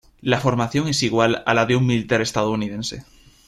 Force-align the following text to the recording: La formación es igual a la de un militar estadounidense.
La 0.21 0.39
formación 0.39 0.87
es 0.87 1.03
igual 1.03 1.43
a 1.45 1.53
la 1.53 1.67
de 1.67 1.75
un 1.75 1.85
militar 1.85 2.21
estadounidense. 2.21 3.03